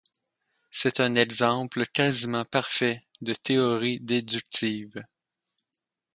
C’est 0.71 0.99
un 0.99 1.13
exemple 1.13 1.85
quasiment 1.85 2.43
parfait 2.43 3.03
de 3.21 3.35
théorie 3.35 3.99
déductive. 3.99 5.05